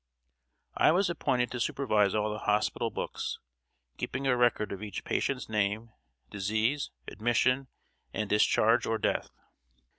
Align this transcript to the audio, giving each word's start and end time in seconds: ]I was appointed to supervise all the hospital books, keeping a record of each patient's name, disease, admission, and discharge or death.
]I 0.75 0.91
was 0.91 1.11
appointed 1.11 1.51
to 1.51 1.59
supervise 1.59 2.15
all 2.15 2.31
the 2.31 2.39
hospital 2.39 2.89
books, 2.89 3.37
keeping 3.97 4.25
a 4.25 4.35
record 4.35 4.71
of 4.71 4.81
each 4.81 5.03
patient's 5.03 5.47
name, 5.47 5.91
disease, 6.31 6.89
admission, 7.07 7.67
and 8.11 8.27
discharge 8.27 8.87
or 8.87 8.97
death. 8.97 9.29